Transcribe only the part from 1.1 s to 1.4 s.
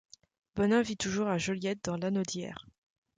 à